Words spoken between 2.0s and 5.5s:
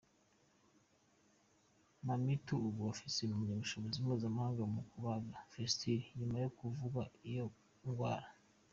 Mamitu Ubu afise impamyabushobozi mpuzamakungu mu kubaga